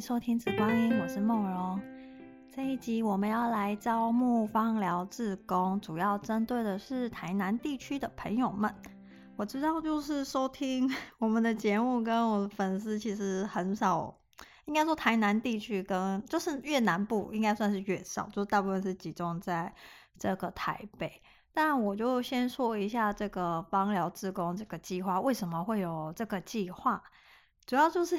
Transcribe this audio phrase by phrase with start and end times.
[0.00, 1.80] 收听《紫光音》，我是梦荣。
[2.54, 8.72] 这一集我们要来招募芳疗志工，主要针对的是台南地区的朋友们。
[9.36, 14.14] 我知道，就是收听 我们的节目跟我的粉丝其实很少，
[14.66, 19.72] 应该说台南地区跟就是越南部应该算是越少，就大部分是集中在
[20.18, 21.22] 这个台北。
[21.54, 27.02] 但我就先说一下这个芳疗志工这个计划为什么会有这个计划，
[27.64, 28.18] 主要就是。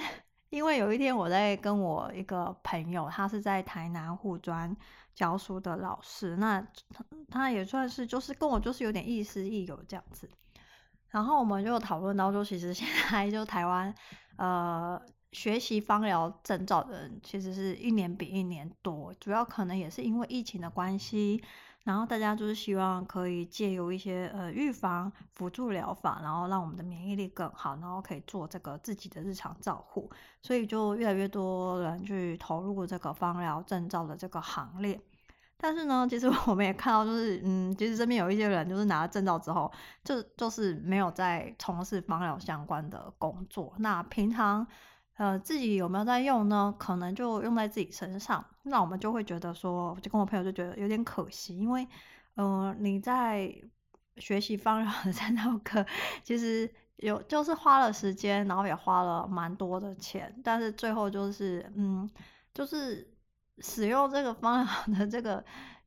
[0.49, 4.75] 因为有一天我在跟我一个朋友，他是在台南护专
[5.13, 6.65] 教书的老师，那
[7.29, 10.29] 他也算是就是跟我就是有点亦师亦友这样子，
[11.09, 13.93] 然后我们就讨论到说，其实现在就台湾
[14.37, 15.01] 呃
[15.33, 21.43] 学习芳疗证照的人其实是一年比一年多，主要可能也是因为疫情的关系。
[21.87, 30.11] 然后大家就是希望可以借由一些呃预防辅助疗法，然后让我们的免疫力更好，然后可以做这个自己的日常照护，
[30.41, 34.99] 所以就越来越多人去投入这个芳疗证照的这个行列。
[35.55, 39.71] 但是呢，其实我们也看到，就是嗯，其实这边有一些人就是拿了证照之后，
[40.03, 43.73] 就就是没有在从事芳疗相关的工作。
[43.77, 44.67] 那平常。
[45.17, 46.73] 呃，自己有没有在用呢？
[46.77, 51.87] 可能就用在自己身上，那我们就会觉得说，就跟我朋友就觉得有点可惜，因为，
[52.35, 53.51] 呃，你在
[54.17, 55.85] 学习方疗的证照课，
[56.23, 62.07] 其实有就是花了时间，然后也花了蛮多的钱，但是最后就是，嗯，
[62.53, 63.11] 就是
[63.59, 65.43] 使用这个方 疗的这个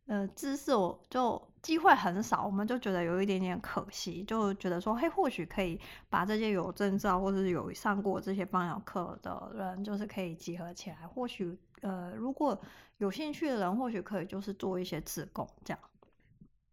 [0.07, 1.50] 呃知识，我就。
[1.63, 10.97] 机会很少，我们就觉得有一点点可惜，就觉得说，嘿，或许可以把这些有证照或者是有上过这些芳疗课的人，就是可以集合起来。
[11.07, 12.59] 或许，呃，如果
[12.99, 15.81] 有兴趣的人，或许可以就是做一些自工这样。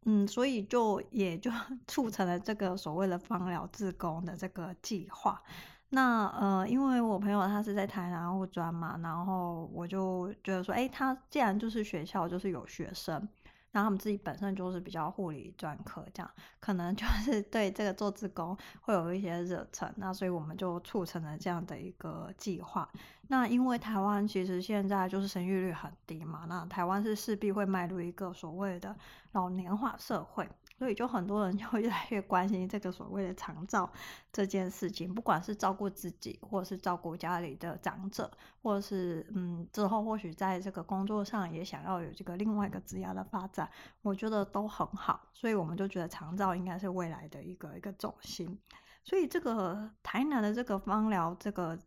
[0.05, 1.51] 嗯，所以就也就
[1.85, 5.41] 促成了这个所谓的芳疗自工的这个计划。
[5.89, 13.27] 那呃，因为我朋友他是在台南护专嘛，然后我就觉得说，哎，他既然就是学校就是有学生。
[13.77, 22.89] 然后他们自己本身就是比较护理专科，这样可能就是对这个做子宫会有一些热忱，那所以我们就促成了这样的一个计划。
[23.27, 28.95] 那因为台湾其实现在就是生育率很低嘛，那台湾是势必会迈入一个所谓的
[29.33, 30.49] 老年化社会。
[30.77, 33.91] 所以就很多人就会越来越关心这个所谓的长照
[34.31, 43.67] 这件事情，不管是照顾自己，或者是照顾家里的长者，或者是嗯之后或许在这个工作上也想要有这个另外一个职业的发展，
[44.03, 45.27] 我觉得都很好。
[45.33, 48.59] 所以我们就觉得长照应该是未来的一个一个重心。
[49.03, 51.79] 所以这个台南的这个芳疗这个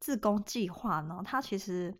[0.00, 1.94] 自工计划呢，它其实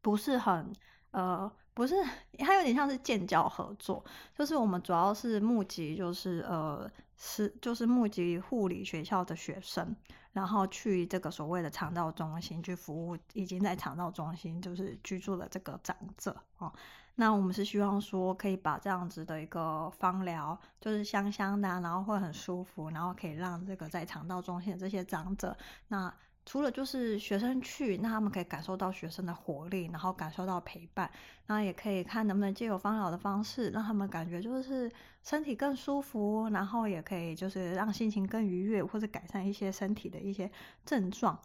[0.00, 0.72] 不是很
[1.10, 1.50] 呃。
[1.76, 1.94] 不是，
[2.38, 4.02] 它有点像是建教合作，
[4.34, 9.94] 就是我们主要是募集，就是呃是就是募集护理学校的学生，
[10.32, 16.72] 然后去这个所谓的肠道中心去服务已经在肠道中心就是居住的这个长者哦。
[17.16, 25.54] 那我们是希望说可以把这样子的一个芳疗，就是香香的，然后会很舒服，然后可以让这个在肠道中心的这些长者
[25.88, 26.10] 那。
[26.46, 31.10] 除了就是学生去，那他们可以感受到学生的活力，然后感受到陪伴，
[31.44, 34.88] 然后也可以看能不能借由芳疗的方式，让他们感觉就是
[35.24, 40.48] 身体更舒服，然后也可以就是让心情更愉悦，或者改善一些身体的一些
[40.84, 41.36] 症状。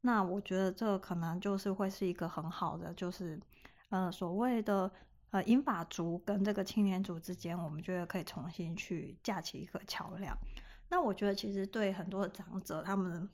[0.00, 3.40] 那我觉得这可能就是会是一个很好的，就是
[3.90, 4.90] 呃所谓的
[5.30, 10.36] 呃银发族跟这个青年族之间，我们觉得可以重新去架起一个桥梁。
[10.88, 13.30] 那我觉得其实对很多的长者他们。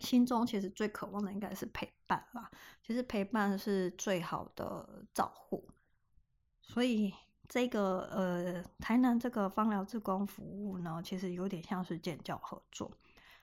[0.00, 2.50] 心中其实最渴望的应该是陪伴吧，
[2.84, 5.66] 其实陪伴是最好的照护，
[6.60, 7.14] 所以
[7.48, 12.90] 这个呃台南这个芳疗志工服务呢，其实有点像是建教合作。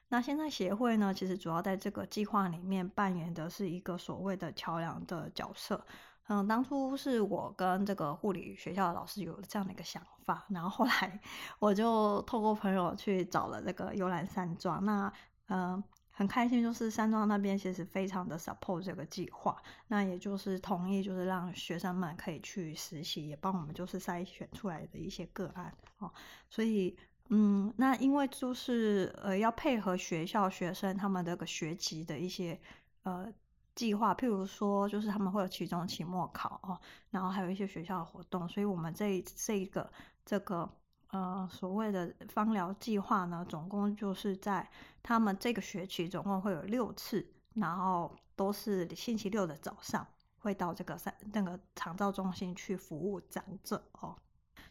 [0.10, 5.86] 那现在协会呢，其实主要在这个计划里面扮演的是一个所谓的桥梁的角色。
[6.28, 11.20] 嗯，当初是我跟这个护理学校的老师有了这样的一个想法，然后后来
[11.60, 15.12] 我就透过朋友去找了这个幽兰山庄，那
[15.48, 15.84] 嗯。
[16.22, 26.14] 很开心，就是山庄那边其实非常的 support 这个计划，那也就是同意，就是让学生们可以去实习，也帮我们就是筛选出来的一些个案哦。
[26.48, 26.96] 所以，
[27.30, 32.62] 嗯，那因为就是呃要配合学校学生他们这个学籍的一些
[33.02, 33.28] 呃
[33.74, 36.80] 计划，譬如说就是他们会有期中、期末考哦，
[37.10, 39.92] 然后还有一些学校的活动，所以我们这这一个
[40.24, 40.70] 这个。
[41.12, 44.70] 呃，所谓的芳疗计划呢，总共就是在
[45.04, 50.08] 他们这个学期总共会有六次，然后都是星期六的早上
[50.40, 54.16] 会到这个三那个长照中心去服务长者哦。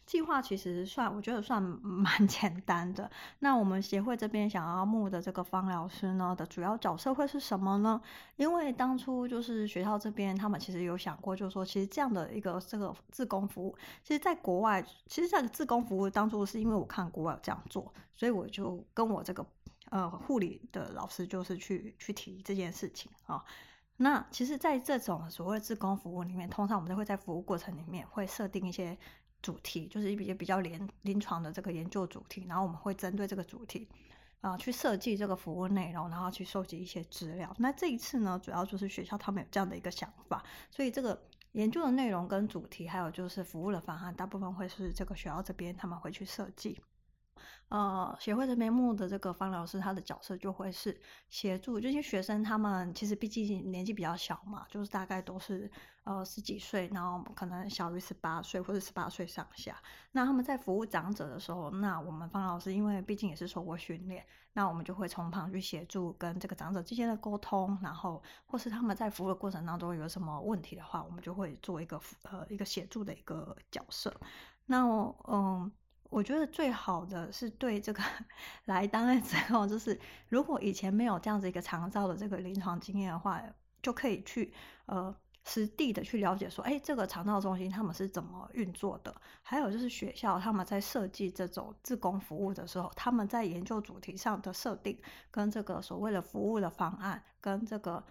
[0.05, 3.09] 计划其实算，我觉得算 蛮简单的。
[3.39, 8.01] 那我们协会这边想要募的这个方疗师呢的主要角色会是什么呢？
[8.35, 19.45] 因为当初就是学校这边他们其实有想过，就是说其实这样的一个这个志工服务，其实在国外，其实这个志工服务当初是因为我看国外有这样做，所以我就跟我这个
[19.89, 23.43] 呃护理的老师就是去去提这件事情啊。
[23.97, 28.97] 那其实，在这种所谓的志工服务里面，通常我们都会在服务过程里面会设定一些
[29.41, 33.87] 主题，就是一些比较临临床的这个研究主题，然后我们会针对这个主题
[34.41, 37.55] 啊、去设计这个服务内容，然后去收集一些资料。
[37.59, 41.21] 那这一次呢，主要就是学校他们有这样的一个想法，所以这个
[41.51, 46.79] 研究的内容跟主题，还有就是服务的方案，大部分会是这个学校这边他们会去设计。
[47.69, 50.99] 呃，协会这边募的这个方老师，他的角色就会是
[51.29, 55.71] 协助这些学生，他们其实毕竟年纪比较小嘛，就是大概都是
[56.03, 59.81] 呃十几岁，然后可能小于十八岁或者十八岁上下。
[60.11, 74.13] 那他们在服务长者的时候，那我们方老师因为毕竟也是受过训练，那我们就会从旁去协助跟这个长者之间的沟通，然后或是他们在服务的过程当中有什么问题的话，我们就会做一个呃一个协助的一个角色。
[74.65, 75.71] 那我嗯。
[76.11, 78.03] 我觉得最好的是对这个
[78.65, 79.97] 来当的时候，就是
[80.27, 83.41] 如果以前没有这样子一个长照的这个临床经验的话，
[83.81, 84.53] 就可以去
[84.87, 85.15] 呃
[85.45, 89.15] 实地的去了解说，哎，这个长照中心他们是怎么运作的？
[89.41, 98.03] 还有就是学校他们在设计这种志工服务的时候，他们在研究主题上的设定，跟这个所谓的服务的方案，跟这个。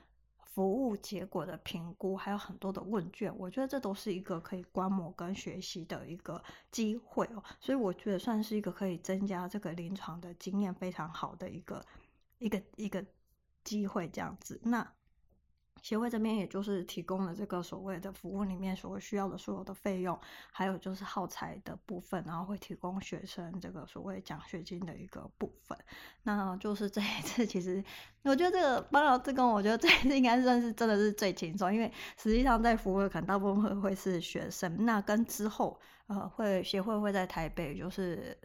[0.55, 11.85] 服务结果的评估，还有很多的问卷，我觉得这都是一个可以观摩跟学习的一个机会哦，所以我觉得算是一个可以增加这个临床的经验非常好的一个
[12.38, 13.05] 一个一个
[13.64, 14.93] 机会，这样子那。
[15.82, 20.19] 协会这边也就是提供了这个所谓的服务里面所需要的所有的费用，
[20.53, 25.79] 还有就是耗材的部分，然后会提供学生这个所谓奖学金的一个部分。
[26.23, 27.82] 那就是这一次，其实
[28.23, 34.85] 我觉得这个芳疗志工，我觉得这一次应该算是真的是最轻松，因为实际上在服务可能大部分会会是学生。
[34.85, 38.37] 那跟之后呃会协会会在台北就是。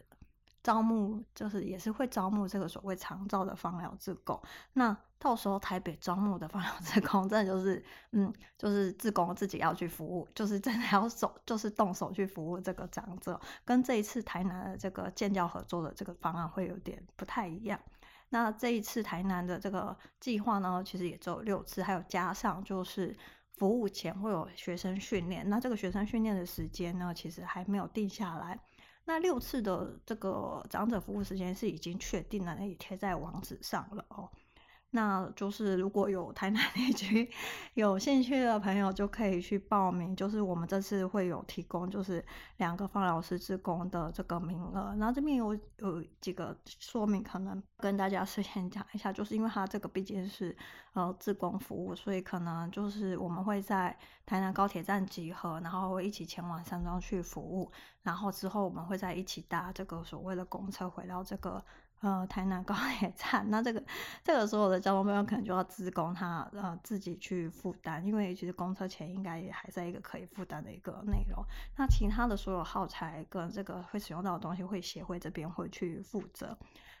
[0.62, 4.42] 招募就是也是会招募这个所谓长照的方疗志工，
[4.72, 7.82] 那到时候台北招募的放疗志工，真的就是
[8.12, 17.80] 嗯，就是志工自己要去服务，就是真的要手，就是动手去服务这个长者，跟这一次台南的这个建教合作的这个方案会有点不太一样。
[18.28, 23.16] 那这一次台南的这个计划呢，其实也只有六次，还有加上就是
[23.54, 28.60] 服务前会有学生训练，那这个学生训练的时间呢，其实还没有定下来。
[29.04, 34.28] 那六次的这个长者服务时间是已经确定了，也贴在网址上了哦。
[34.96, 37.30] 那就是如果有台南地区
[37.74, 40.16] 有兴趣的朋友，就可以去报名。
[40.16, 42.24] 就是我们这次会有提供，就是
[42.56, 44.96] 两个芳疗师志工的这个名额。
[44.98, 50.56] 然后这边有有几个说明，可能跟大家事先讲一下，就是因为它这个毕竟是
[50.94, 53.94] 呃志工服务，所以可能就是我们会在
[54.24, 57.70] 台南高铁站集合，然后会一起前往山庄去服务，
[58.02, 61.62] 然后之后我们会再一起搭这个所谓的公车回到这个。
[62.00, 63.82] 呃，台南高铁站， 那这个
[64.22, 71.42] 这个所有的交通费用可能就要志工他呃自己去负担，因为其实公车钱应该也还在一个可以负担的一个内容。
[71.76, 76.56] 那其他的所有耗材跟这个会使用到的东西，会协会这边会去负责。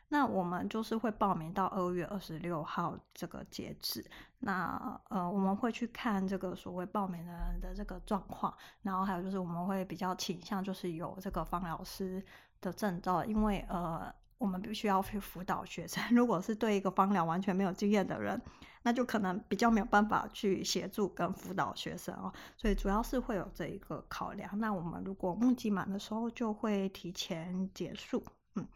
[0.08, 4.02] 那我们就是会报名到二月二十六号这个截止。
[4.38, 12.24] 那呃，我们会去看这个所谓报名的人的这个状况，然后还有就是我们会比较倾向就是有这个方老师
[12.62, 14.10] 的证照，因为呃。
[14.38, 18.40] 我们必须要去辅导学生， 如果是对一个方疗完全没有经验的人，
[18.82, 22.32] 那就可能比较没有办法去协助跟辅导学生哦。
[22.56, 24.58] 所以主要是会有这一个考量。
[24.58, 28.22] 那我们如果募集满的时候，就会提前结束。
[28.54, 28.66] 嗯。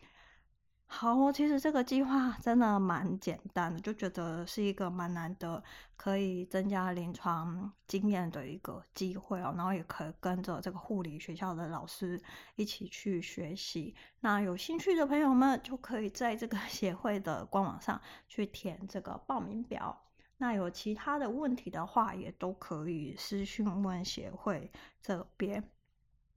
[0.92, 5.62] 好，其实这个计划真的蛮简单的，就觉得是一个蛮难得
[5.96, 12.20] 可以增加临床经验的一个机会哦，然后也可以跟着这个护理学校的老师
[12.56, 13.94] 一起去学习。
[14.18, 19.96] 那有兴趣的朋友们就可以在这个 协会的官网上去填这个报名表。
[20.38, 24.70] 那有其他的问题的话，也都可以私讯问协会
[25.00, 25.70] 这边。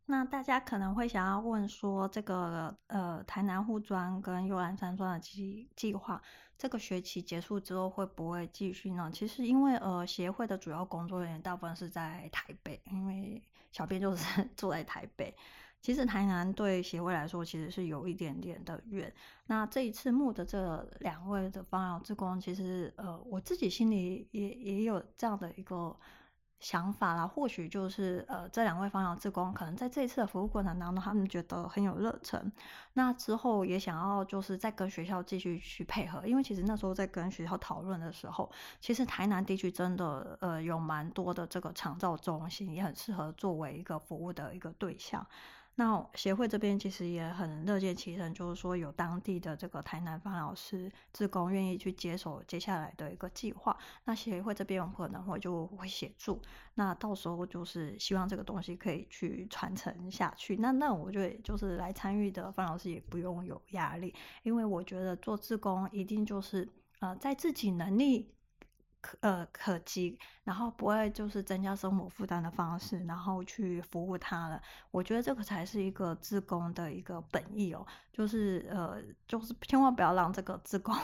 [0.06, 6.22] 那大家可能会想要问说，这个呃台南护专跟幽兰山庄的计计划，
[6.58, 9.10] 这个学期结束之后会不会继续呢？
[9.14, 13.42] 其实因为呃协会的主要工作人员大部分是在台北，因为
[13.72, 15.34] 小编就是 住在台北。
[15.82, 19.14] 其实台南对协会来说其实是有一点点的远。
[19.48, 25.98] 那这一次募的这两位的芳疗志工，其实呃我自己心里也也有这样的一个。
[26.64, 32.50] 想法啦，或许就是呃，这两位方疗志工可能在这一次的服务过程当中，他们觉得很有热忱，
[32.94, 45.28] 那之后也想要就是再跟学校继续去配合，因为其实那时候在跟学校讨论的时候，其实台南地区真的呃有蛮多的这个长照中心，也很适合作为一个服务的一个对象。
[45.76, 53.76] 那协会这边其实也很乐见其成，就是说有当地的这个台南方老师志工愿意去接手接下来的一个计划。
[54.06, 56.40] 那协会这边我们可能会就会协助。
[56.76, 60.58] 那到时候就是希望这个东西可以去传承下去。
[60.58, 64.14] 那那我觉得就是来参与的方老师也不用有压力，
[64.44, 68.30] 因为我觉得做志工一定就是呃在自己能力。
[69.04, 74.62] 可呃可及，然后不会就是增加生活负担的方式，然后去服务他了。
[74.92, 80.96] 我觉得这个才是一个自工的一个本意哦，就是呃就是千万不要让这个自工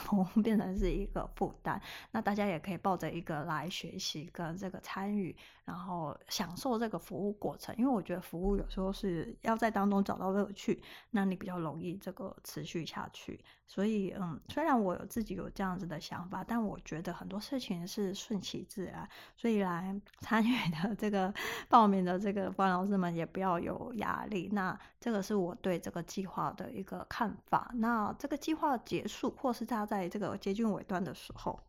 [0.42, 1.80] 变成是一个负担。
[2.12, 7.76] 那大家也可以抱着一个来学习跟这个参与，然后享受这个服务过程。
[7.78, 13.44] 因为我觉得服务有时候是要在当中找到乐趣，那你比较容易这个持续下去。
[13.68, 17.89] 所以嗯，虽然我有自己有这样子的想法，但我觉得很多事情。
[17.90, 21.34] 是顺其自然，所以来 参与的这个
[21.68, 24.48] 报名的这个方老师们也不要有压力。
[24.52, 27.72] 那这个是我对这个计划的一个看法。
[27.74, 31.60] 那这个计划结束，或是他在这个接近尾端的时候，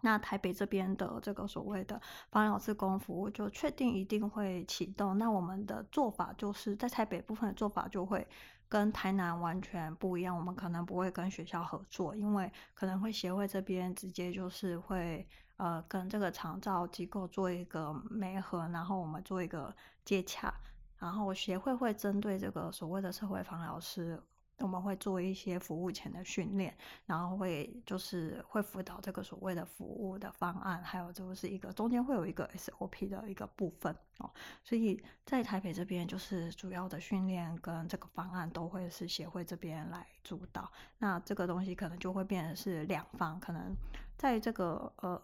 [0.00, 5.16] 那台北这边的这个所谓的方疗志工服务就确定一定会启动。
[5.18, 8.26] 那我们的做法就是在台北部分的做法就会
[8.70, 19.74] 跟台南完全不一样，我们可能不会跟学校合作，因为可能会协会这边直接就是会呃跟这个长照机构做一个媒合，然后我们做一个
[20.04, 20.54] 接洽，
[20.98, 24.22] 然后协会会针对这个所谓的社会防老师。
[24.60, 26.76] 我们会做一些服务前的训练，
[27.06, 34.30] 然后会就是会辅导这个所谓的服务的方案，还有就是一个中间会有一个 SOP 的一个部分哦。
[34.62, 40.70] 所以在台北这边，就是主要的训练跟这个方案都会是协会这边来主导。
[40.98, 43.74] 那这个东西可能就会变成是两方，可能
[44.16, 45.20] 在这个呃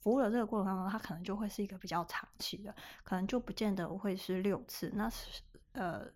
[0.00, 4.92] 服务的这个过程当中，它可能就会是一个比较长期的，可能就不见得会是六次。
[4.94, 5.40] 那是
[5.72, 6.06] 呃。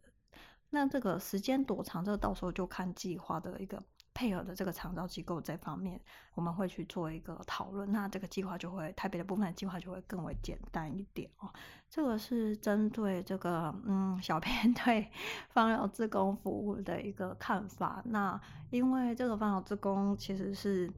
[0.74, 3.82] 那这个时间多长，这个到时候就看计划的一个
[4.14, 6.00] 配合的这个长照机构这方面，
[6.34, 7.92] 我们会去做一个讨论。
[7.92, 11.52] 那这个计划就会台北的部分的计划就会更为简单一点哦。
[11.90, 15.10] 这个是针对这个嗯小编 对
[15.50, 18.02] 芳疗志工服务的一个看法。
[18.06, 20.90] 那因为这个芳疗志工其实是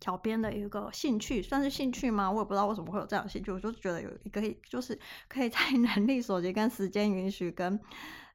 [0.00, 2.28] 小编的一个兴趣，算是兴趣吗？
[2.28, 4.98] 我也不知道为什么会有这样兴趣，我就觉得有一个就是
[5.28, 7.80] 可以在 能力所及跟时间允许跟。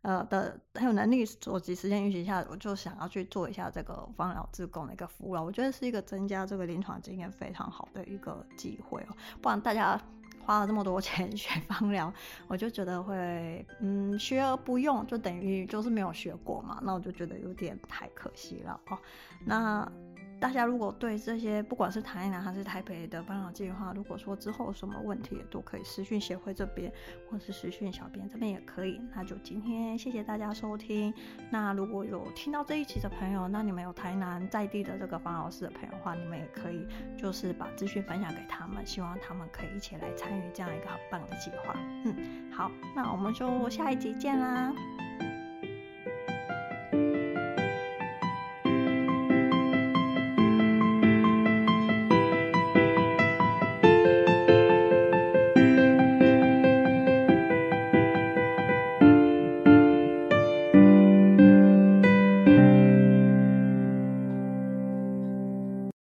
[0.01, 5.43] 呃的很有能力所及时间允许下，我就想要去做一下这个芳疗志工的一个服务了。
[5.43, 9.15] 我觉得是一个增加这个临床经验非常好的一个机会哦。
[9.41, 9.99] 不然大家
[10.45, 12.13] 花了这么多 钱学芳疗，
[12.47, 16.79] 我就觉得会嗯学而不用，就等于就是没有学过嘛。
[16.83, 18.97] 那我就觉得有点太可惜了哦。
[19.45, 19.91] 那。
[20.39, 26.91] 大家如果对这些不管是台南还是台北的芳疗计划，如果说之后有什么问题，也都可以私讯协会这边，
[27.29, 29.01] 或是私讯小编这边也可以。
[29.15, 31.13] 那就今天谢谢大家收听。
[31.49, 41.73] 那如果有听到这一期的朋友，那你们有台南在地的这个芳疗师的朋友的话，你们也可以就是把资讯分享给他们，希望他们可以一起来参与这样一个很棒的计划。
[42.05, 44.71] 嗯，好，那我们就下一集见啦。